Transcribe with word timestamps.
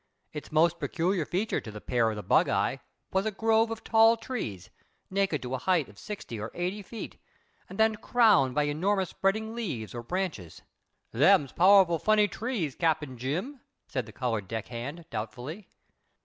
Its 0.33 0.51
most 0.51 0.79
peculiar 0.79 1.27
feature 1.27 1.61
to 1.61 1.69
the 1.69 1.79
pair 1.79 2.09
on 2.09 2.15
the 2.15 2.23
bugeye 2.23 2.77
was 3.11 3.27
a 3.27 3.31
grove 3.31 3.69
of 3.69 3.83
tall 3.83 4.17
trees, 4.17 4.71
naked 5.11 5.43
to 5.43 5.53
a 5.53 5.59
height 5.59 5.87
of 5.87 5.99
60 5.99 6.39
or 6.39 6.49
80 6.55 6.81
feet, 6.81 7.17
and 7.69 7.77
then 7.77 7.93
crowned 7.97 8.55
by 8.55 8.63
enormous 8.63 9.09
spreading 9.11 9.53
leaves, 9.53 9.93
or 9.93 10.01
branches. 10.01 10.63
"Them's 11.11 11.51
powerful 11.51 11.99
funny 11.99 12.27
trees, 12.27 12.73
Cap. 12.73 13.03
Jim," 13.15 13.61
said 13.85 14.07
the 14.07 14.11
colored 14.11 14.47
deckhand, 14.47 15.05
doubtfully. 15.11 15.69